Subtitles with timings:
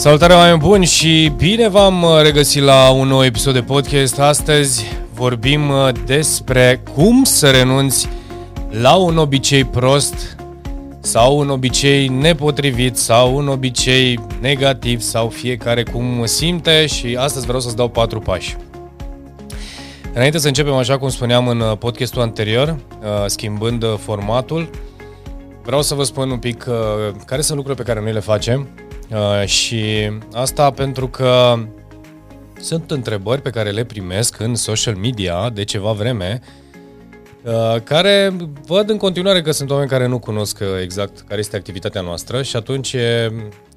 [0.00, 4.18] Salutare oameni buni și bine v-am uh, regăsit la un nou episod de podcast.
[4.18, 4.84] Astăzi
[5.14, 8.08] vorbim uh, despre cum să renunți
[8.70, 10.36] la un obicei prost
[11.00, 17.60] sau un obicei nepotrivit sau un obicei negativ sau fiecare cum simte și astăzi vreau
[17.60, 18.56] să-ți dau patru pași.
[20.14, 22.76] Înainte să începem, așa cum spuneam în uh, podcastul anterior,
[23.26, 24.70] schimbând formatul,
[25.62, 26.66] vreau să vă spun un pic
[27.26, 28.68] care sunt lucrurile pe care noi le facem
[29.12, 31.54] Uh, și asta pentru că
[32.60, 36.40] sunt întrebări pe care le primesc în social media de ceva vreme,
[37.44, 38.32] uh, care
[38.66, 42.56] văd în continuare că sunt oameni care nu cunosc exact care este activitatea noastră și
[42.56, 42.96] atunci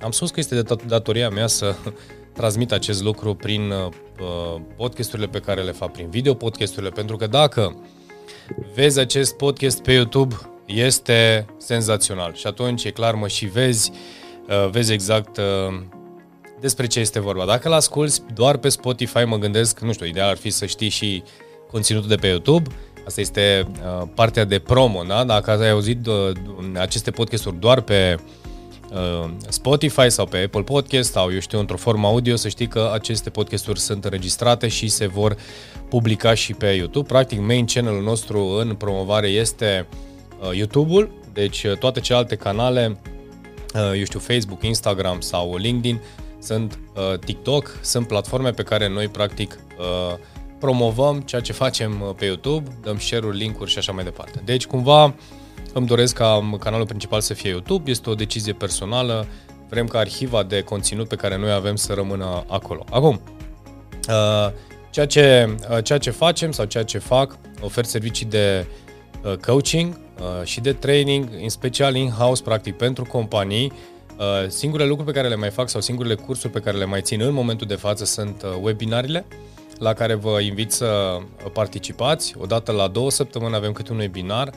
[0.01, 1.75] am spus că este de datoria mea să
[2.39, 7.27] transmit acest lucru prin uh, podcasturile pe care le fac, prin video podcasturile, pentru că
[7.27, 7.83] dacă
[8.75, 12.33] vezi acest podcast pe YouTube, este senzațional.
[12.33, 14.22] Și atunci e clar mă și vezi uh, Uh,
[14.71, 15.79] vezi exact uh,
[16.59, 17.45] despre ce este vorba.
[17.45, 20.89] Dacă l asculti doar pe Spotify, mă gândesc, nu știu, ideal ar fi să știi
[20.89, 21.23] și
[21.71, 22.69] conținutul de pe YouTube.
[23.05, 25.23] Asta este uh, partea de promo, da?
[25.23, 26.07] Dacă ai auzit
[26.75, 28.19] aceste podcasturi doar pe
[29.47, 33.29] Spotify sau pe Apple Podcast sau, eu știu, într-o formă audio, să știi că aceste
[33.29, 35.35] podcasturi sunt înregistrate și se vor
[35.89, 37.07] publica și pe YouTube.
[37.07, 39.87] Practic, main channel-ul nostru în promovare este
[40.51, 43.12] YouTube-ul, deci toate celelalte canale Uh,
[43.73, 46.01] eu știu, Facebook, Instagram sau LinkedIn,
[46.39, 50.17] sunt uh, TikTok, sunt platforme pe care noi practic uh,
[50.59, 54.41] promovăm ceea ce facem pe YouTube, dăm share-uri, link-uri și așa mai departe.
[54.45, 55.13] Deci cumva
[55.73, 59.27] îmi doresc ca canalul principal să fie YouTube, este o decizie personală,
[59.69, 62.85] vrem ca arhiva de conținut pe care noi avem să rămână acolo.
[62.89, 63.21] Acum,
[64.89, 68.67] ceea ce, ceea ce facem sau ceea ce fac, ofer servicii de
[69.45, 70.12] coaching, Uh,
[70.43, 73.71] și de training, în special in-house, practic, pentru companii.
[74.17, 77.01] Uh, singurele lucruri pe care le mai fac sau singurele cursuri pe care le mai
[77.01, 79.25] țin în momentul de față sunt uh, webinarile
[79.79, 81.17] la care vă invit să
[81.53, 82.33] participați.
[82.37, 84.51] Odată la două săptămâni avem câte un webinar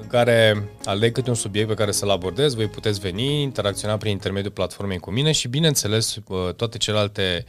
[0.00, 4.12] în care aleg câte un subiect pe care să-l abordez, voi puteți veni, interacționa prin
[4.12, 6.16] intermediul platformei cu mine și, bineînțeles,
[6.56, 7.44] toate celelalte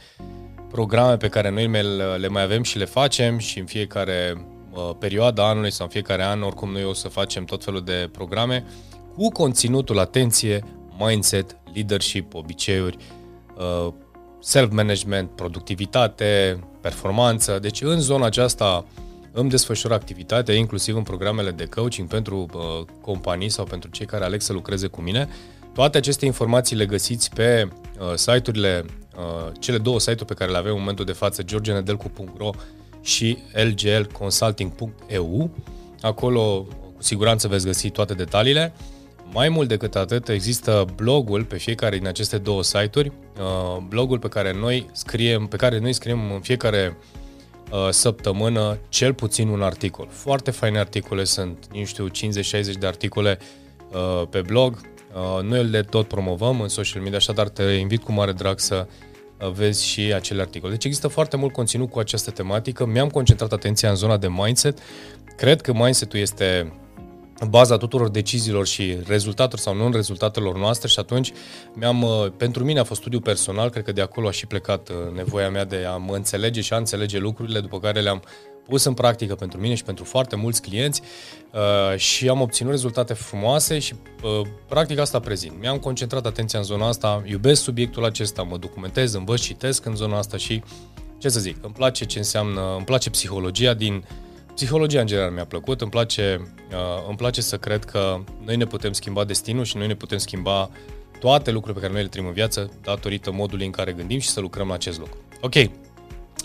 [0.70, 1.70] programe pe care noi
[2.18, 4.51] le mai avem și le facem și în fiecare Uh,
[4.98, 8.64] perioada anului sau în fiecare an, oricum noi o să facem tot felul de programe
[9.14, 10.64] cu conținutul, atenție,
[10.98, 12.96] mindset, leadership, obiceiuri,
[13.56, 13.92] uh,
[14.40, 17.58] self-management, productivitate, performanță.
[17.58, 18.84] Deci în zona aceasta
[19.32, 22.60] îmi desfășur activitatea, inclusiv în programele de coaching pentru uh,
[23.00, 25.28] companii sau pentru cei care aleg să lucreze cu mine.
[25.74, 27.68] Toate aceste informații le găsiți pe
[27.98, 28.84] uh, site-urile,
[29.16, 32.50] uh, cele două site-uri pe care le avem în momentul de față, georgenedelcu.ro
[33.02, 35.50] și lglconsulting.eu.
[36.00, 38.72] Acolo cu siguranță veți găsi toate detaliile.
[39.32, 44.28] Mai mult decât atât, există blogul pe fiecare din aceste două site-uri, uh, blogul pe
[44.28, 46.96] care noi scriem, pe care noi scriem în fiecare
[47.70, 50.08] uh, săptămână cel puțin un articol.
[50.10, 52.12] Foarte faine articole sunt, nu știu, 50-60
[52.78, 53.38] de articole
[53.92, 54.90] uh, pe blog.
[55.42, 58.86] Noi le tot promovăm în social media, așadar te invit cu mare drag să
[59.48, 60.72] vezi și acele articole.
[60.72, 62.86] Deci există foarte mult conținut cu această tematică.
[62.86, 64.78] Mi-am concentrat atenția în zona de mindset.
[65.36, 66.72] Cred că mindset-ul este
[67.48, 71.32] baza tuturor deciziilor și rezultatelor sau non-rezultatelor noastre și atunci
[71.74, 74.88] mi-am, uh, pentru mine a fost studiu personal, cred că de acolo a și plecat
[74.88, 78.22] uh, nevoia mea de a mă înțelege și a înțelege lucrurile, după care le-am
[78.68, 81.02] pus în practică pentru mine și pentru foarte mulți clienți
[81.52, 85.60] uh, și am obținut rezultate frumoase și uh, practic asta prezint.
[85.60, 90.18] Mi-am concentrat atenția în zona asta, iubesc subiectul acesta, mă documentez, învăț, citesc în zona
[90.18, 90.62] asta și
[91.18, 94.04] ce să zic, îmi place ce înseamnă, îmi place psihologia din
[94.54, 98.64] Psihologia în general mi-a plăcut, îmi place, uh, îmi place să cred că noi ne
[98.64, 100.70] putem schimba destinul și noi ne putem schimba
[101.20, 104.28] toate lucrurile pe care noi le trăim în viață datorită modului în care gândim și
[104.28, 105.16] să lucrăm la acest lucru.
[105.40, 105.54] Ok,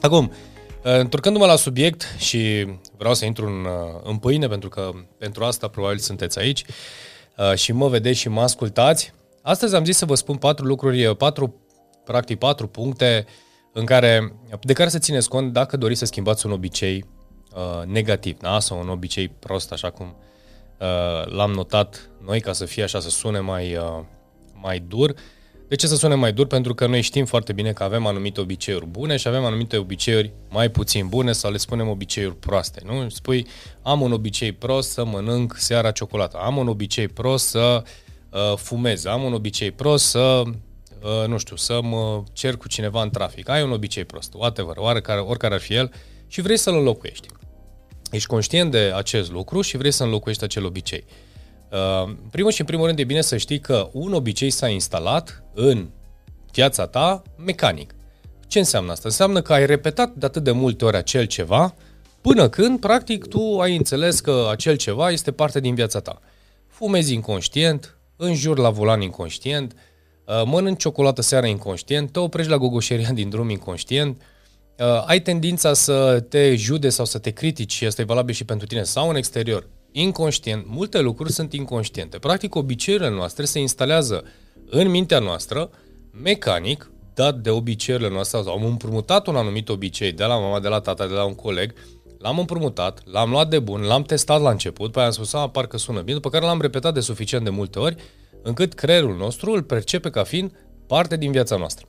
[0.02, 2.68] acum, Uh, întorcându-mă la subiect și
[2.98, 6.66] vreau să intru în, uh, în pâine, pentru că pentru asta probabil sunteți aici
[7.38, 9.14] uh, și mă vedeți și mă ascultați.
[9.42, 11.56] Astăzi am zis să vă spun patru lucruri, patru,
[12.04, 13.26] practic patru puncte
[13.74, 17.06] în care, de care să țineți cont dacă doriți să schimbați un obicei
[17.56, 18.60] uh, negativ, da?
[18.60, 20.16] sau un obicei prost, așa cum
[20.80, 24.04] uh, l-am notat noi, ca să fie așa, să sune mai, uh,
[24.54, 25.10] mai dur.
[25.10, 25.16] Uh,
[25.68, 26.48] de ce să sune mai dur?
[26.48, 30.32] Pentru că noi știm foarte bine că avem anumite obiceiuri bune și avem anumite obiceiuri
[30.50, 32.82] mai puțin bune sau le spunem obiceiuri proaste.
[32.86, 33.10] Nu?
[33.10, 33.48] Spui,
[33.82, 37.84] am un obicei prost să mănânc seara ciocolată, am un obicei prost să
[38.30, 40.44] uh, fumez, am un obicei prost să,
[41.02, 43.50] uh, nu știu, să mă cer cu cineva în trafic.
[43.50, 45.92] Ai un obicei prost, whatever, oricare, oricare ar fi el
[46.28, 47.28] și vrei să-l înlocuiești.
[48.12, 51.06] Ești conștient de acest lucru și vrei să înlocuiești acel obicei.
[51.72, 55.44] Uh, primul și în primul rând e bine să știi că un obicei s-a instalat
[55.54, 55.88] în
[56.52, 57.96] viața ta mecanic.
[58.48, 59.08] Ce înseamnă asta?
[59.08, 61.76] Înseamnă că ai repetat de atât de multe ori acel ceva
[62.22, 66.20] până când, practic, tu ai înțeles că acel ceva este parte din viața ta.
[66.68, 73.12] Fumezi inconștient, înjuri la volan inconștient, uh, mănânci ciocolată seara inconștient, te oprești la gogoșeria
[73.12, 74.22] din drum inconștient,
[74.80, 78.44] uh, ai tendința să te jude sau să te critici și asta e valabil și
[78.44, 79.68] pentru tine sau în exterior,
[80.02, 82.18] inconștient, multe lucruri sunt inconștiente.
[82.18, 84.24] Practic, obiceiurile noastre se instalează
[84.70, 85.70] în mintea noastră,
[86.22, 90.68] mecanic, dat de obiceiurile noastre, sau am împrumutat un anumit obicei de la mama, de
[90.68, 91.74] la tata, de la un coleg,
[92.18, 95.50] l-am împrumutat, l-am luat de bun, l-am testat la început, pe aia am spus, a,
[95.50, 97.96] parcă sună bine, după care l-am repetat de suficient de multe ori,
[98.42, 100.52] încât creierul nostru îl percepe ca fiind
[100.88, 101.86] parte din viața noastră.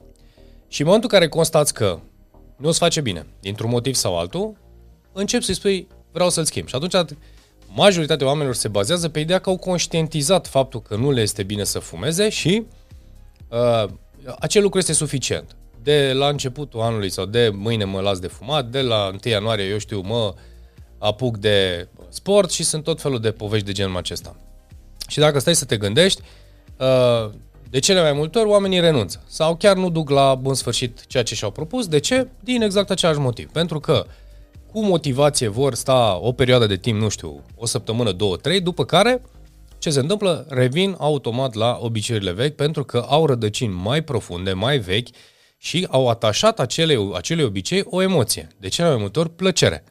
[0.69, 1.99] Și în momentul în care constați că
[2.57, 4.57] nu îți face bine, dintr-un motiv sau altul,
[5.13, 6.67] încep să-i spui, vreau să-l schimb.
[6.69, 6.95] Și atunci
[7.75, 11.65] majoritatea oamenilor se bazează pe ideea că au conștientizat faptul că nu le este bine
[11.65, 12.62] să fumeze și
[13.49, 13.85] uh,
[14.38, 15.56] acel lucru este suficient.
[15.82, 19.65] De la începutul anului sau de mâine mă las de fumat, de la 1 ianuarie,
[19.65, 20.35] eu știu, mă
[20.99, 24.37] apuc de sport și sunt tot felul de povești de genul acesta.
[25.09, 26.23] Și dacă stai să te gândești,
[26.76, 27.31] uh,
[27.71, 31.23] de cele mai multe ori oamenii renunță sau chiar nu duc la bun sfârșit ceea
[31.23, 31.87] ce și-au propus.
[31.87, 32.29] De ce?
[32.41, 33.50] Din exact același motiv.
[33.50, 34.06] Pentru că
[34.73, 38.85] cu motivație vor sta o perioadă de timp, nu știu, o săptămână, două, trei, după
[38.85, 39.23] care
[39.79, 40.47] ce se întâmplă?
[40.49, 45.09] Revin automat la obiceiurile vechi pentru că au rădăcini mai profunde, mai vechi
[45.59, 48.49] și au atașat acele, acele obicei o emoție.
[48.61, 49.85] De cele mai multe ori, plăcere.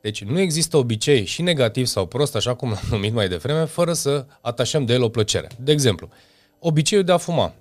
[0.00, 3.92] Deci nu există obicei și negativ sau prost, așa cum l-am numit mai devreme, fără
[3.92, 5.48] să atașăm de el o plăcere.
[5.58, 6.08] De exemplu,
[6.58, 7.54] obiceiul de a fuma.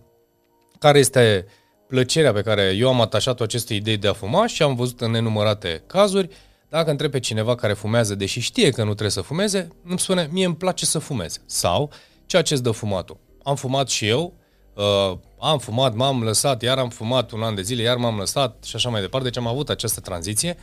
[0.80, 1.46] Care este
[1.88, 5.12] plăcerea pe care eu am atașat-o acestei idei de a fuma și am văzut în
[5.12, 6.30] nenumărate cazuri,
[6.70, 10.30] dacă întreb pe cineva care fumează, deși știe că nu trebuie să fumeze, îmi spune,
[10.32, 11.40] mie îmi place să fumeze.
[11.46, 11.92] Sau,
[12.26, 13.18] ceea ce îți dă fumatul.
[13.44, 14.34] Am fumat și eu,
[14.74, 18.64] uh, am fumat, m-am lăsat, iar am fumat un an de zile, iar m-am lăsat
[18.64, 19.28] și așa mai departe.
[19.28, 20.58] Deci am avut această tranziție.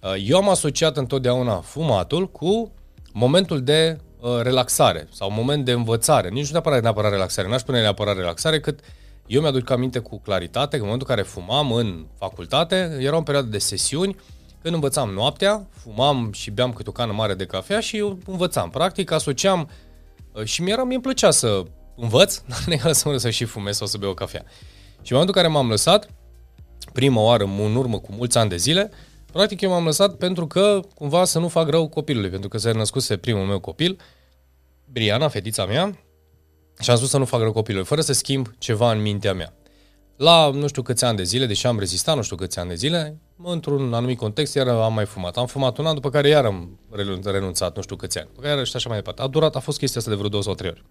[0.00, 2.72] Uh, eu am asociat întotdeauna fumatul cu
[3.12, 6.28] momentul de uh, relaxare sau moment de învățare.
[6.28, 8.80] Nici nu neapărat, neapărat relaxare, n-aș spune neapărat relaxare, cât
[9.26, 13.22] eu mi-aduc aminte cu claritate că în momentul în care fumam în facultate, era o
[13.22, 14.16] perioadă de sesiuni
[14.62, 18.70] când învățam noaptea, fumam și beam câte o cană mare de cafea și eu învățam.
[18.70, 19.68] Practic, asociam
[20.32, 21.62] uh, și mi-era, mi-e plăcea să
[21.96, 22.38] învăț,
[22.82, 24.44] dar să mă să și fumez sau să beau o cafea.
[25.02, 26.08] Și în momentul în care m-am lăsat,
[26.92, 28.90] prima oară, în urmă cu mulți ani de zile,
[29.32, 32.72] practic eu m-am lăsat pentru că cumva să nu fac rău copilului, pentru că se
[32.72, 34.00] născuse primul meu copil,
[34.84, 35.98] Briana, fetița mea,
[36.80, 39.54] și am spus să nu fac rău copilului, fără să schimb ceva în mintea mea.
[40.22, 42.74] La nu știu câți ani de zile, deși am rezistat nu știu câți ani de
[42.74, 45.36] zile, într-un anumit context, iar am mai fumat.
[45.36, 46.78] Am fumat un an, după care iar am
[47.24, 48.28] renunțat nu știu câți ani.
[48.34, 49.22] După care și așa mai departe.
[49.22, 50.84] A durat, a fost chestia asta de vreo două sau trei ori.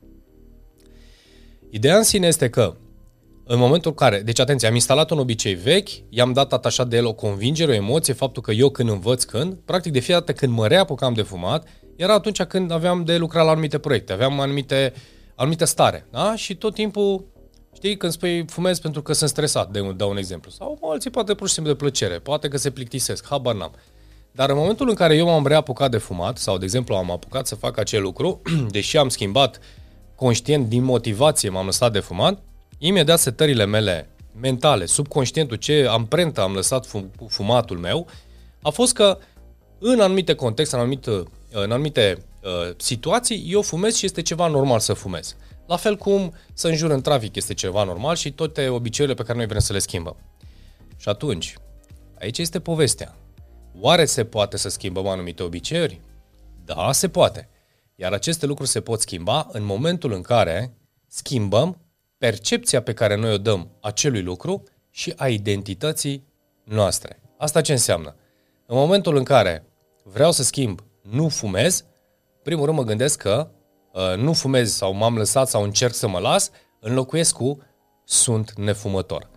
[1.69, 2.75] Ideea în sine este că
[3.45, 6.97] în momentul în care, deci atenție, am instalat un obicei vechi, i-am dat atașat de
[6.97, 10.39] el o convingere, o emoție, faptul că eu când învăț când, practic de fiecare dată
[10.39, 14.39] când mă reapucam de fumat, era atunci când aveam de lucrat la anumite proiecte, aveam
[14.39, 14.93] anumite,
[15.35, 16.35] anumite stare, da?
[16.35, 17.30] Și tot timpul
[17.81, 20.51] Știi, când spui fumez pentru că sunt stresat, de un, dau un exemplu.
[20.51, 23.71] Sau alții poate pur și simplu de plăcere, poate că se plictisesc, habar n-am.
[24.31, 27.47] Dar în momentul în care eu m-am reapucat de fumat, sau de exemplu am apucat
[27.47, 28.41] să fac acel lucru,
[28.75, 29.59] deși am schimbat
[30.15, 32.41] conștient din motivație, m-am lăsat de fumat,
[32.77, 34.09] imediat setările mele
[34.41, 38.07] mentale, subconștientul, ce amprenta am lăsat fum, fumatul meu,
[38.61, 39.17] a fost că
[39.79, 44.79] în anumite contexte, în anumite, în anumite uh, situații, eu fumez și este ceva normal
[44.79, 45.35] să fumez.
[45.71, 49.37] La fel cum să înjur în trafic este ceva normal și toate obiceiurile pe care
[49.37, 50.15] noi vrem să le schimbăm.
[50.97, 51.55] Și atunci,
[52.19, 53.15] aici este povestea.
[53.79, 56.01] Oare se poate să schimbăm anumite obiceiuri?
[56.65, 57.49] Da, se poate.
[57.95, 60.73] Iar aceste lucruri se pot schimba în momentul în care
[61.07, 61.77] schimbăm
[62.17, 66.27] percepția pe care noi o dăm acelui lucru și a identității
[66.63, 67.21] noastre.
[67.37, 68.15] Asta ce înseamnă?
[68.65, 69.65] În momentul în care
[70.03, 71.85] vreau să schimb nu fumez,
[72.43, 73.49] primul rând mă gândesc că
[73.93, 77.59] Uh, nu fumez sau m-am lăsat sau încerc să mă las, înlocuiesc cu
[78.03, 79.29] sunt nefumător.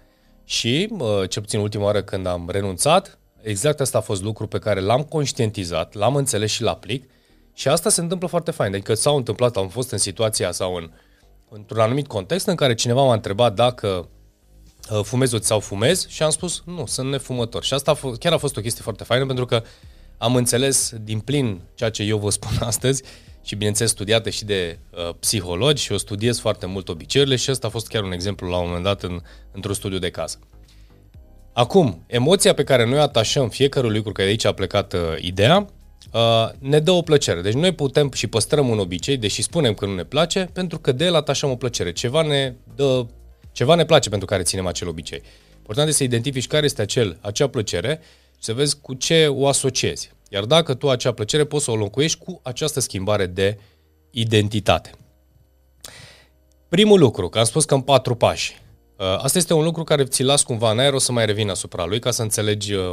[0.44, 4.58] Și, uh, cel puțin ultima oară când am renunțat, exact asta a fost lucru pe
[4.58, 7.10] care l-am conștientizat, l-am înțeles și l-aplic
[7.54, 8.72] și asta se întâmplă foarte fain.
[8.74, 10.90] Adică s-au întâmplat, am fost în situația sau în,
[11.48, 14.08] într-un anumit context în care cineva m-a întrebat dacă
[14.90, 17.64] uh, fumez sau fumez și am spus nu, sunt nefumător.
[17.64, 19.62] Și asta a fost, chiar a fost o chestie foarte faină pentru că
[20.18, 23.02] am înțeles din plin ceea ce eu vă spun astăzi
[23.44, 27.66] și bineînțeles studiate și de uh, psihologi și o studiez foarte mult obiceiurile și ăsta
[27.66, 29.20] a fost chiar un exemplu la un moment dat în,
[29.52, 30.38] într-un studiu de casă.
[31.52, 35.68] Acum, emoția pe care noi atașăm fiecare lucru, că de aici a plecat uh, ideea,
[36.12, 37.40] uh, ne dă o plăcere.
[37.40, 40.92] Deci noi putem și păstrăm un obicei, deși spunem că nu ne place, pentru că
[40.92, 41.92] de el atașăm o plăcere.
[41.92, 43.06] Ceva ne dă
[43.54, 45.22] Ceva ne place pentru care ținem acel obicei.
[45.56, 48.00] Important este să identifici care este acel, acea plăcere
[48.32, 50.13] și să vezi cu ce o asociezi.
[50.34, 53.58] Iar dacă tu acea plăcere poți să o locuiești cu această schimbare de
[54.10, 54.90] identitate.
[56.68, 58.62] Primul lucru, că am spus că în patru pași.
[58.98, 61.48] Uh, asta este un lucru care ți las cumva în aer, o să mai revin
[61.48, 62.84] asupra lui ca să înțelegi uh,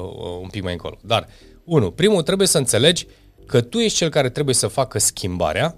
[0.41, 0.97] un pic mai încolo.
[1.03, 1.27] Dar,
[1.63, 3.07] unu, primul trebuie să înțelegi
[3.45, 5.77] că tu ești cel care trebuie să facă schimbarea,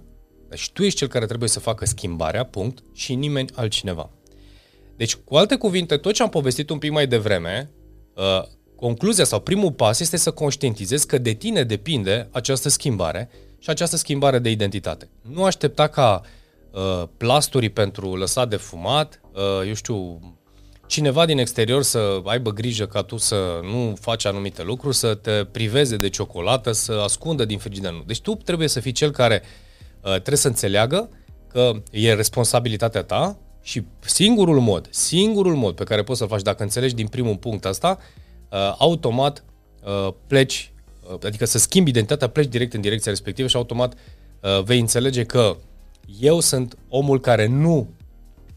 [0.50, 4.10] deci tu ești cel care trebuie să facă schimbarea, punct, și nimeni altcineva.
[4.96, 7.72] Deci, cu alte cuvinte, tot ce am povestit un pic mai devreme,
[8.16, 8.44] uh,
[8.76, 13.96] concluzia sau primul pas este să conștientizezi că de tine depinde această schimbare și această
[13.96, 15.10] schimbare de identitate.
[15.22, 16.22] Nu aștepta ca
[16.72, 20.20] uh, plasturii pentru lăsat de fumat, uh, eu știu,
[20.88, 25.46] cineva din exterior să aibă grijă ca tu să nu faci anumite lucruri, să te
[25.52, 28.04] priveze de ciocolată, să ascundă din frigider.
[28.06, 29.42] Deci tu trebuie să fii cel care
[30.02, 31.10] uh, trebuie să înțeleagă
[31.48, 36.64] că e responsabilitatea ta și singurul mod, singurul mod pe care poți să-l faci dacă
[36.64, 38.22] înțelegi din primul punct asta, uh,
[38.78, 39.44] automat
[39.84, 40.72] uh, pleci,
[41.12, 45.24] uh, adică să schimbi identitatea, pleci direct în direcția respectivă și automat uh, vei înțelege
[45.24, 45.58] că
[46.20, 47.90] eu sunt omul care nu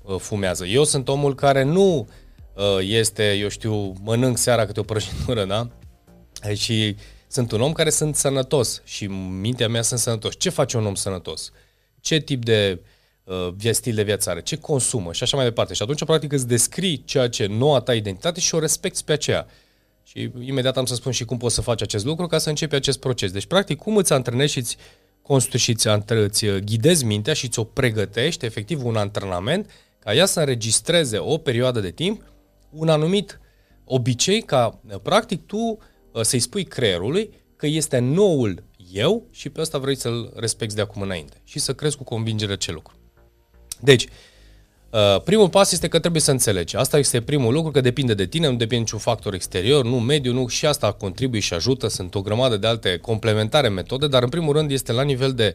[0.03, 2.09] uh, fumează, eu sunt omul care nu
[2.55, 5.69] uh, este, eu știu, mănânc seara câte o prăjitură, da?
[6.55, 6.97] Și
[7.29, 9.07] sunt un om care sunt sănătos și
[9.41, 10.35] mintea mea sunt sănătos.
[10.39, 11.53] Ce face un om sănătos?
[12.01, 12.81] Ce tip de
[13.25, 15.75] uh, uh, stil de viață are, ce consumă și așa mai departe.
[15.75, 19.47] Și atunci, practic, îți descrii ceea ce noua ta identitate și o respecti pe aceea.
[20.09, 22.75] Și imediat am să spun și cum poți să faci acest lucru ca să începi
[22.75, 23.31] acest proces.
[23.31, 24.77] Deci, practic, cum îți antrenezi și îți
[25.23, 30.27] construi și îți, îți uh, ghidezi mintea și ți-o pregătești, efectiv un antrenament, ca ea
[30.27, 32.23] să înregistreze o perioadă de timp
[32.71, 33.41] un anumit
[33.85, 39.61] obicei ca, uh, practic, tu uh, să-i spui creierului că este noul eu și pe
[39.61, 42.95] ăsta vrei să-l respecti de acum înainte și să crezi cu convingere ce lucru.
[43.81, 44.11] Deci, uh,
[45.25, 46.77] primul pas este că trebuie să înțelegi.
[46.77, 50.33] Asta este primul lucru, că depinde de tine, nu depinde niciun factor exterior, nu mediu,
[50.33, 51.89] nu și asta contribuie și ajută.
[51.89, 55.55] Sunt o grămadă de alte complementare metode, dar în primul rând este la nivel de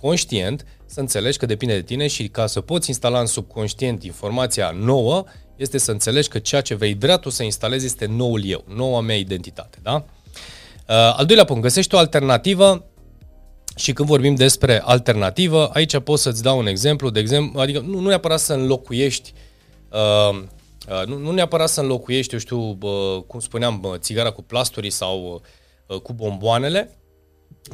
[0.00, 4.70] conștient să înțelegi că depinde de tine și ca să poți instala în subconștient informația
[4.70, 5.24] nouă,
[5.56, 9.00] este să înțelegi că ceea ce vei vrea tu să instalezi este noul eu, noua
[9.00, 9.78] mea identitate.
[9.82, 9.94] Da?
[9.94, 12.84] Uh, al doilea punct, găsești o alternativă
[13.76, 18.00] și când vorbim despre alternativă, aici pot să-ți dau un exemplu, de exemplu, adică nu,
[18.00, 19.32] nu neapărat să înlocuiești
[19.90, 20.42] uh,
[20.88, 24.90] uh, nu, nu neapărat să înlocuiești, eu știu, uh, cum spuneam, uh, țigara cu plasturii
[24.90, 25.42] sau
[25.86, 26.96] uh, cu bomboanele.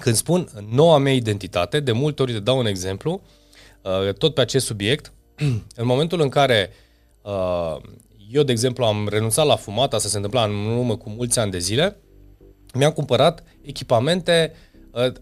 [0.00, 3.22] Când spun noua mea identitate, de multe ori te dau un exemplu,
[3.82, 5.12] uh, tot pe acest subiect,
[5.80, 6.70] în momentul în care
[7.22, 7.76] uh,
[8.30, 11.50] eu, de exemplu, am renunțat la fumat, asta se întâmpla în urmă cu mulți ani
[11.50, 11.96] de zile,
[12.74, 14.67] mi-am cumpărat echipamente uh, uh,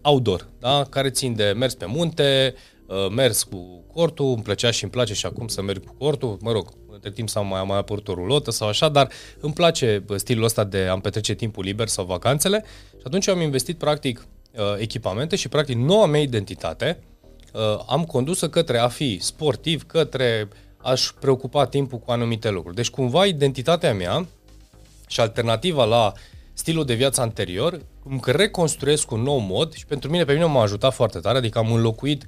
[0.01, 0.85] outdoor, da?
[0.89, 2.53] care țin de mers pe munte,
[2.87, 6.37] uh, mers cu cortul, îmi plăcea și îmi place și acum să merg cu cortul,
[6.41, 10.03] mă rog, între timp s-a mai, mai apărut o rulotă sau așa, dar îmi place
[10.15, 14.61] stilul ăsta de a-mi petrece timpul liber sau vacanțele și atunci am investit practic uh,
[14.77, 17.03] echipamente și practic noua mea identitate
[17.53, 22.75] uh, am condusă către a fi sportiv, către aș preocupa timpul cu anumite lucruri.
[22.75, 24.25] Deci cumva identitatea mea
[25.07, 26.13] și alternativa la
[26.57, 30.45] stilul de viață anterior, cum că reconstruiesc un nou mod și pentru mine, pe mine
[30.45, 32.25] m-a ajutat foarte tare, adică am înlocuit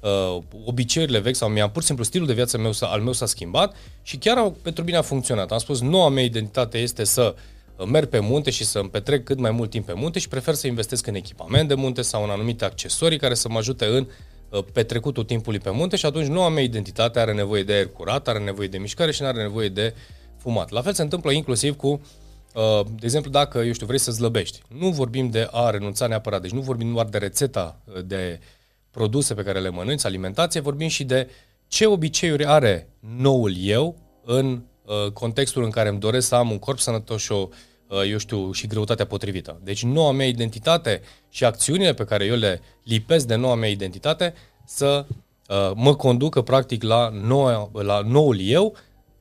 [0.00, 3.26] uh, obiceiurile vechi sau mi-am pur și simplu stilul de viață meu, al meu s-a
[3.26, 5.52] schimbat și chiar pentru mine a funcționat.
[5.52, 7.34] Am spus, noua mea identitate este să
[7.76, 10.28] uh, merg pe munte și să îmi petrec cât mai mult timp pe munte și
[10.28, 13.84] prefer să investesc în echipament de munte sau în anumite accesorii care să mă ajute
[13.84, 14.06] în
[14.48, 18.28] uh, petrecutul timpului pe munte și atunci noua mea identitate are nevoie de aer curat,
[18.28, 19.94] are nevoie de mișcare și nu are nevoie de
[20.36, 20.70] fumat.
[20.70, 22.27] La fel se întâmplă inclusiv cu Uh,
[22.84, 26.50] de exemplu, dacă, eu știu, vrei să zlăbești, nu vorbim de a renunța neapărat, deci
[26.50, 28.40] nu vorbim doar de rețeta uh, de
[28.90, 31.30] produse pe care le mănânci, alimentație, vorbim și de
[31.68, 36.58] ce obiceiuri are noul eu în uh, contextul în care îmi doresc să am un
[36.58, 37.48] corp sănătos și o,
[38.10, 39.60] eu știu, și greutatea potrivită.
[39.62, 44.34] Deci noua mea identitate și acțiunile pe care eu le lipesc de noua mea identitate
[44.64, 45.06] să
[45.48, 48.76] uh, mă conducă practic la, noua, la noul eu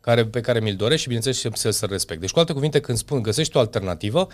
[0.07, 2.19] care, pe care mi-l dorești și, bineînțeles, să, să respect.
[2.19, 4.27] Deci, cu alte cuvinte, când spun găsești o alternativă,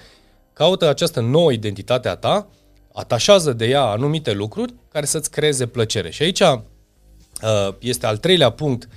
[0.53, 2.49] caută această nouă identitate a ta,
[2.93, 6.09] atașează de ea anumite lucruri care să-ți creeze plăcere.
[6.09, 6.57] Și aici uh,
[7.79, 8.87] este al treilea punct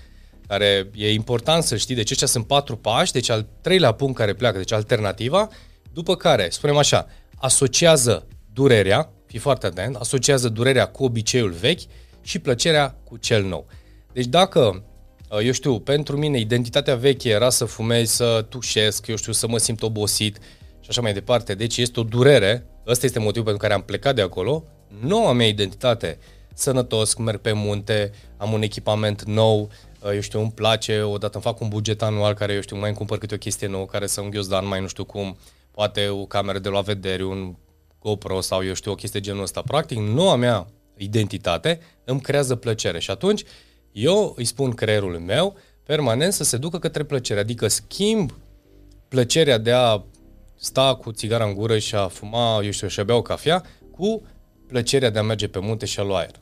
[0.46, 4.34] care e important să știi, deci aceștia sunt patru pași, deci al treilea punct care
[4.34, 5.48] pleacă, deci alternativa,
[5.92, 7.06] după care, spunem așa,
[7.36, 11.82] asociază durerea, fii foarte atent, asociază durerea cu obiceiul vechi
[12.22, 13.66] și plăcerea cu cel nou.
[14.12, 14.95] Deci dacă Uh,
[15.30, 19.58] eu știu, pentru mine identitatea veche era să fumez, să tușesc, eu știu, să mă
[19.58, 20.36] simt obosit
[20.80, 21.54] și așa mai departe.
[21.54, 24.64] Deci este o durere, ăsta este motivul pentru care am plecat de acolo.
[25.00, 26.18] Noua mea identitate,
[26.54, 31.42] sănătos, merg pe munte, am un echipament nou, uh, eu știu, îmi place, odată îmi
[31.42, 34.06] fac un buget anual care, eu știu, mai îmi cumpăr câte o chestie nouă care
[34.06, 35.38] să-mi ghiozdan, mai nu știu cum,
[35.70, 37.54] poate o cameră de la vedere, un
[38.00, 39.62] GoPro sau eu știu, o chestie genul ăsta.
[39.62, 40.66] Practic, noua mea
[40.96, 43.42] identitate îmi creează plăcere și atunci
[43.96, 48.38] eu îi spun creierului meu permanent să se ducă către plăcere, adică schimb
[49.08, 50.02] plăcerea de a
[50.56, 53.62] sta cu țigara în gură și a fuma, eu știu, și a bea o cafea,
[53.90, 54.22] cu
[54.66, 56.40] plăcerea de a merge pe munte și a lua aer.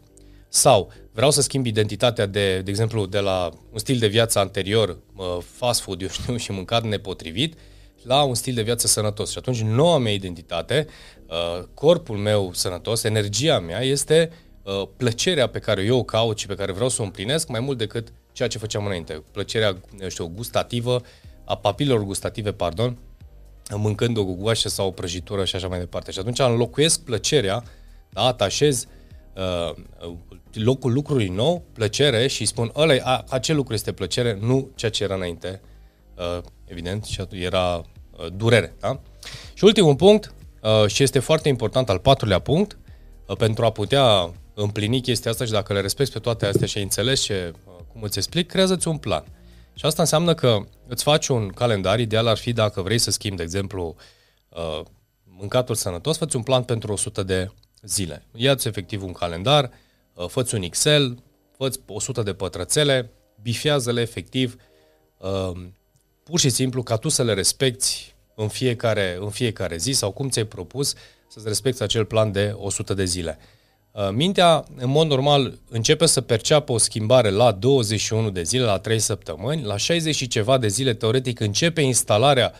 [0.49, 4.99] Sau vreau să schimb identitatea de, de exemplu, de la un stil de viață anterior,
[5.45, 7.55] fast food, eu știu, și mâncat nepotrivit,
[8.03, 9.31] la un stil de viață sănătos.
[9.31, 10.87] Și atunci noua mea identitate,
[11.27, 14.31] uh, corpul meu sănătos, energia mea este
[14.65, 17.61] uh, plăcerea pe care eu o caut și pe care vreau să o împlinesc mai
[17.61, 19.23] mult decât ceea ce făceam înainte.
[19.33, 21.01] Plăcerea, eu știu, gustativă,
[21.45, 22.99] a papilor gustative, pardon,
[23.77, 26.11] mâncând o gugoașă sau o prăjitură și așa mai departe.
[26.11, 27.63] Și atunci înlocuiesc plăcerea,
[28.11, 28.87] da, atașez
[29.35, 29.75] uh,
[30.53, 35.15] locul lucrului nou, plăcere și spun, ăla, acel lucru este plăcere, nu ceea ce era
[35.15, 35.61] înainte,
[36.17, 38.75] uh, evident, și atunci era uh, durere.
[38.81, 39.01] Da?
[39.55, 42.79] Și ultimul punct, uh, și este foarte important, al patrulea punct,
[43.27, 46.77] uh, pentru a putea împlini chestia asta și dacă le respecti pe toate astea și
[46.77, 49.25] ai înțeles ce, uh, cum îți explic, creează-ți un plan.
[49.75, 53.37] Și asta înseamnă că îți faci un calendar, ideal ar fi dacă vrei să schimbi,
[53.37, 53.97] de exemplu,
[54.49, 54.81] uh,
[55.25, 57.51] mâncatul sănătos, fă un plan pentru 100 de
[57.83, 58.27] zile.
[58.35, 59.71] Ia-ți efectiv un calendar,
[60.15, 61.23] uh, fă un Excel,
[61.57, 63.11] fă 100 de pătrățele,
[63.43, 64.57] bifează-le efectiv,
[65.19, 65.53] uh,
[66.23, 70.29] pur și simplu ca tu să le respecti în fiecare, în fiecare zi sau cum
[70.29, 70.95] ți-ai propus
[71.29, 73.39] să-ți respecti acel plan de 100 de zile.
[73.95, 78.79] Uh, mintea, în mod normal, începe să perceapă o schimbare la 21 de zile, la
[78.79, 82.53] 3 săptămâni, la 60 și ceva de zile, teoretic, începe instalarea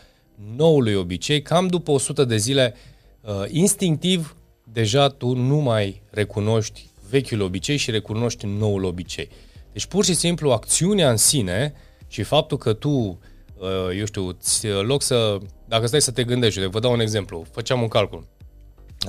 [0.55, 2.75] noului obicei, cam după 100 de zile,
[3.21, 9.29] uh, instinctiv, deja tu nu mai recunoști vechiul obicei și recunoști noul obicei.
[9.71, 11.73] Deci, pur și simplu, acțiunea în sine
[12.07, 16.65] și faptul că tu, uh, eu știu, ți loc să, dacă stai să te gândești,
[16.65, 18.27] vă dau un exemplu, făceam un calcul.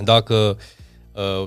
[0.02, 0.75] Dacă uh, uh,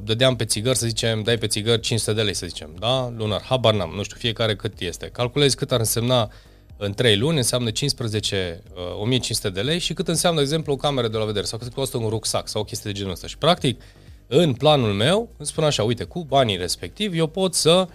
[0.03, 3.13] dădeam pe țigări, să zicem, dai pe țigări 500 de lei, să zicem, da?
[3.17, 5.08] Lunar, habar n-am, nu știu, fiecare cât este.
[5.08, 6.32] Calculezi cât ar însemna
[6.77, 10.75] în 3 luni, înseamnă 15, uh, 1500 de lei și cât înseamnă, de exemplu, o
[10.75, 13.27] cameră de la vedere sau cât costă un rucsac sau o chestie de genul ăsta.
[13.27, 13.82] Și, practic,
[14.27, 17.88] în planul meu, îmi spun așa, uite, cu banii respectivi, eu pot să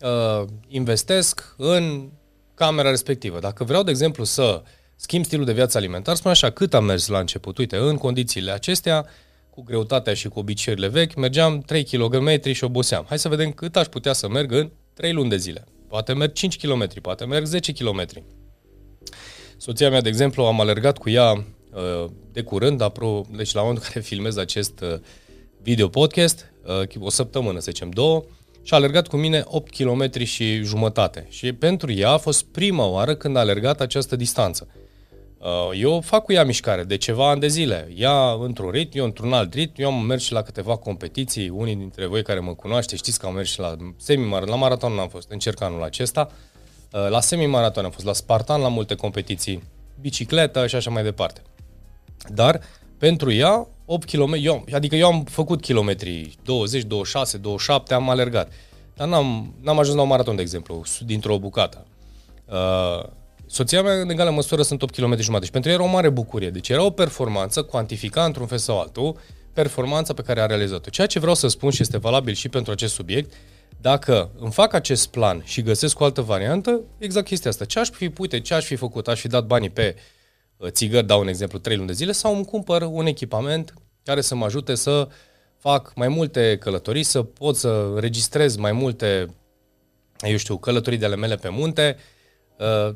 [0.00, 2.08] uh, investesc în
[2.54, 3.38] camera respectivă.
[3.38, 4.62] Dacă vreau, de exemplu, să
[4.96, 7.58] schimb stilul de viață alimentar, spun așa, cât am mers la început?
[7.58, 9.06] Uite, în condițiile acestea,
[9.54, 13.04] cu greutatea și cu obiceiurile vechi, mergeam 3 km și oboseam.
[13.08, 15.64] Hai să vedem cât aș putea să merg în 3 luni de zile.
[15.88, 18.06] Poate merg 5 km, poate merg 10 km.
[19.56, 23.84] Soția mea, de exemplu, am alergat cu ea uh, de curând, apro, deci la momentul
[23.86, 24.98] în care filmez acest uh,
[25.62, 26.52] video podcast,
[26.96, 28.24] uh, o săptămână, să zicem, două,
[28.62, 31.26] și a alergat cu mine 8 km și jumătate.
[31.28, 34.68] Și pentru ea a fost prima oară când a alergat această distanță.
[35.44, 37.92] Uh, eu fac cu ea mișcare de ceva ani de zile.
[37.96, 39.80] Ea într-un ritm, eu într-un alt ritm.
[39.80, 41.48] Eu am mers și la câteva competiții.
[41.48, 44.50] Unii dintre voi care mă cunoaște știți că am mers și la semi-maraton.
[44.50, 46.30] La maraton n-am fost, încerc anul acesta.
[46.92, 49.62] Uh, la semi-maraton am fost, la Spartan, la multe competiții.
[50.00, 51.42] Bicicletă și așa mai departe.
[52.28, 52.60] Dar
[52.98, 58.52] pentru ea, 8 km, eu, adică eu am făcut kilometri 20, 26, 27, am alergat.
[58.94, 61.86] Dar n-am, n-am ajuns la un maraton, de exemplu, dintr-o bucată.
[62.44, 63.04] Uh,
[63.54, 66.08] Soția mea, în egală măsură, sunt 8 km jumătate și pentru ea era o mare
[66.08, 66.50] bucurie.
[66.50, 69.16] Deci era o performanță, cuantifica într-un fel sau altul,
[69.52, 70.90] performanța pe care a realizat-o.
[70.90, 73.32] Ceea ce vreau să spun și este valabil și pentru acest subiect,
[73.80, 77.64] dacă îmi fac acest plan și găsesc o altă variantă, exact chestia asta.
[77.64, 79.08] Ce aș fi, uite, ce aș fi făcut?
[79.08, 79.96] Aș fi dat banii pe
[80.56, 84.20] uh, țigări, dau un exemplu, 3 luni de zile, sau îmi cumpăr un echipament care
[84.20, 85.08] să mă ajute să
[85.58, 89.34] fac mai multe călătorii, să pot să registrez mai multe,
[90.20, 91.96] eu știu, călătorii de ale mele pe munte,
[92.58, 92.94] uh,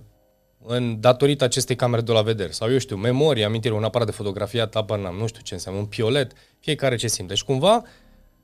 [0.64, 2.50] în datorită acestei camere de la vedere.
[2.50, 5.80] Sau eu știu, memorie, amintire, un aparat de fotografie, habar n-am, nu știu ce înseamnă,
[5.80, 7.32] un piolet, fiecare ce simte.
[7.32, 7.82] Deci cumva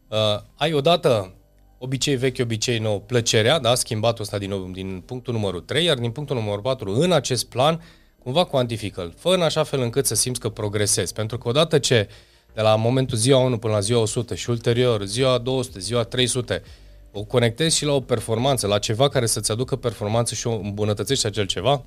[0.08, 0.18] uh,
[0.54, 1.34] ai odată
[1.78, 5.98] obicei vechi, obicei nou, plăcerea, da, schimbatul ăsta din, nou, din punctul numărul 3, iar
[5.98, 7.82] din punctul numărul 4, în acest plan,
[8.22, 9.14] cumva cuantifică-l.
[9.18, 11.12] Fă în așa fel încât să simți că progresezi.
[11.12, 12.08] Pentru că odată ce
[12.54, 16.62] de la momentul ziua 1 până la ziua 100 și ulterior ziua 200, ziua 300,
[17.12, 21.26] o conectezi și la o performanță, la ceva care să-ți aducă performanță și o îmbunătățești
[21.26, 21.84] acel ceva,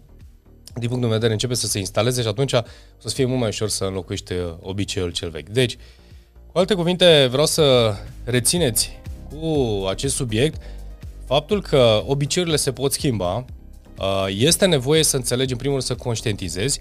[0.80, 2.62] din punct de vedere începe să se instaleze și atunci o
[2.98, 5.50] să fie mult mai ușor să înlocuiești uh, obiceiul cel vechi.
[5.50, 5.78] Deci,
[6.52, 10.62] cu alte cuvinte, vreau să rețineți cu acest subiect
[11.26, 13.46] faptul că obiceiurile se pot schimba,
[14.00, 16.80] uh, este nevoie să înțelegi în primul rând să conștientizezi,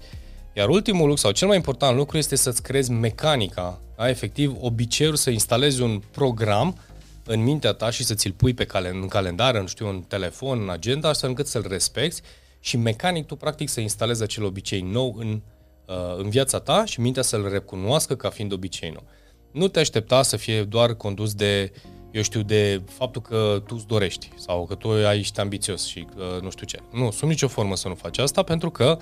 [0.53, 4.09] iar ultimul lucru sau cel mai important lucru este să-ți creezi mecanica, da?
[4.09, 6.77] efectiv obiceiul să instalezi un program
[7.25, 10.61] în mintea ta și să ți-l pui pe calen- în calendar, în, știu, în telefon,
[10.61, 12.21] în agenda, astfel încât să-l respecti
[12.67, 15.41] și mecanic tu practic să instalezi acel obicei nou în,
[15.85, 19.03] uh, în viața ta și mintea să-l recunoască ca fiind obicei nou.
[19.51, 21.71] Nu te aștepta să fie doar condus de,
[22.11, 26.07] eu știu, de faptul că tu îți dorești sau că tu ai ești ambițios și
[26.15, 26.79] uh, nu știu ce.
[26.91, 28.97] Nu, sunt nicio formă să nu faci asta pentru că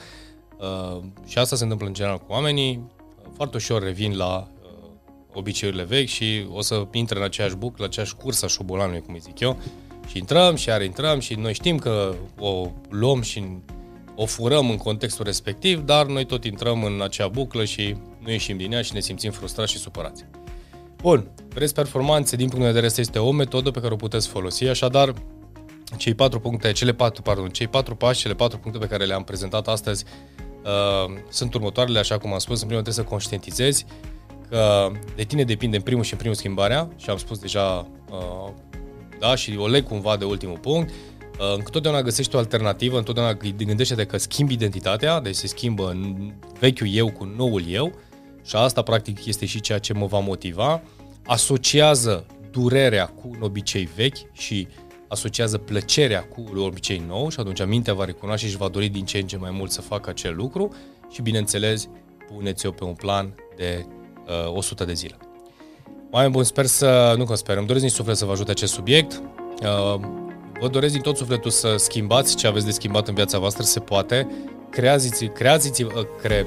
[0.58, 2.92] uh, și asta se întâmplă în general cu oamenii,
[3.34, 4.70] foarte ușor revin la uh,
[5.34, 9.14] obiceiurile vechi și o să intre în aceeași buclă, la aceeași cursă a șobolanului, cum
[9.14, 9.58] îi zic eu,
[10.08, 13.44] și intrăm și iar intrăm și noi știm că o luăm și
[14.16, 18.58] o furăm în contextul respectiv, dar noi tot intrăm în acea buclă și nu ieșim
[18.58, 20.26] din ea și ne simțim frustrați și supărați.
[21.02, 24.64] Bun, vreți performanțe din punct de vedere este o metodă pe care o puteți folosi,
[24.64, 25.14] așadar
[25.98, 29.24] cei patru puncte, cele patru, pardon, cei patru pași, cele patru puncte pe care le-am
[29.24, 30.06] prezentat astăzi
[30.64, 33.86] uh, sunt următoarele, așa cum am spus, în primul rând trebuie să conștientizezi
[34.50, 38.52] că de tine depinde în primul și în primul schimbarea și am spus deja uh,
[39.20, 44.06] da, și o leg cumva de ultimul punct, uh, întotdeauna găsești o alternativă, întotdeauna gândește-te
[44.06, 45.98] că schimbi identitatea, deci se schimbă
[46.60, 47.96] vechiul eu cu noul eu
[48.44, 50.82] și asta practic este și ceea ce mă va motiva.
[51.26, 54.68] Asociază durerea cu un obicei vechi și
[55.08, 59.06] asociază plăcerea cu un obicei nou și atunci mintea va recunoaște și va dori din
[59.06, 60.74] ce în ce mai mult să facă acel lucru
[61.10, 61.90] și bineînțeles
[62.28, 63.86] puneți-o pe un plan de
[64.48, 65.18] uh, 100 de zile.
[66.16, 68.74] Oameni buni, sper să, nu că sper, îmi doresc din suflet să vă ajute acest
[68.74, 69.22] subiect.
[69.62, 70.00] Uh,
[70.60, 73.80] vă doresc din tot sufletul să schimbați ce aveți de schimbat în viața voastră, se
[73.80, 74.28] poate.
[74.70, 76.46] Creați-vă, creați-vă, cre,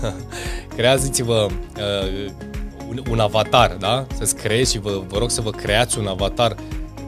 [0.76, 2.30] creați-vă uh,
[2.88, 4.06] un, un avatar, da?
[4.14, 6.56] Să-ți creezi și vă, vă rog să vă creați un avatar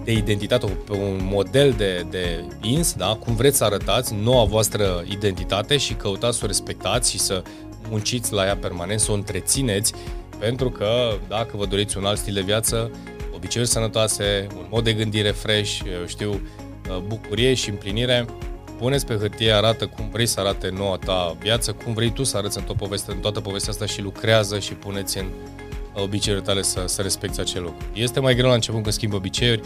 [0.05, 3.19] de identitate, pe un model de, de ins, da?
[3.25, 7.43] cum vreți să arătați noua voastră identitate și căutați să o respectați și să
[7.91, 9.93] munciți la ea permanent, să o întrețineți
[10.39, 12.91] pentru că dacă vă doriți un alt stil de viață,
[13.35, 18.25] obiceiuri sănătoase, un mod de gândire fresh, eu știu, uh, bucurie și împlinire,
[18.79, 22.37] puneți pe hârtie, arată cum vrei să arate noua ta viață, cum vrei tu să
[22.37, 25.27] arăți în, tot poveste, în toată povestea asta și lucrează și puneți în
[25.95, 27.87] obiceiurile tale să, să respecti acel lucru.
[27.93, 29.61] Este mai greu la început când schimbi obiceiuri,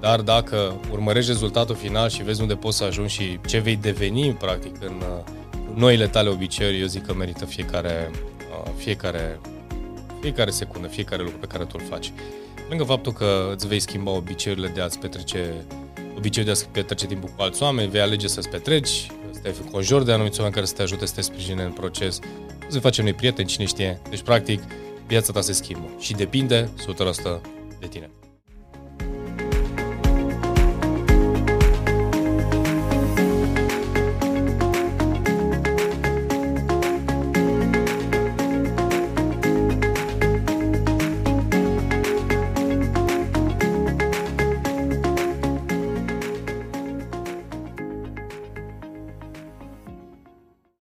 [0.00, 4.32] dar dacă urmărești rezultatul final și vezi unde poți să ajungi și ce vei deveni,
[4.32, 5.24] practic, în uh,
[5.74, 8.10] noile tale obiceiuri, eu zic că merită fiecare,
[8.64, 9.40] uh, fiecare
[10.20, 12.12] fiecare secundă, fiecare lucru pe care tu îl faci.
[12.68, 15.66] Lângă faptul că îți vei schimba obiceiurile de a-ți petrece
[16.16, 20.04] obiceiul de a petrece timpul cu alți oameni, vei alege să-ți petreci, să te conjori
[20.04, 22.14] de anumiți oameni care să te ajute să te sprijine în proces,
[22.58, 24.00] să vei face noi prieteni, cine știe.
[24.10, 24.62] Deci, practic,
[25.06, 26.70] viața ta se schimbă și depinde
[27.38, 27.40] 100%
[27.80, 28.10] de tine.